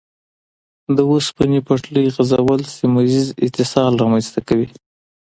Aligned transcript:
د 0.95 0.97
اوسپنې 1.11 1.59
پټلۍ 1.67 2.05
غځول 2.15 2.61
سیمه 2.75 2.99
ییز 3.11 3.27
اتصال 3.45 3.91
رامنځته 4.01 4.39
کوي. 4.47 4.67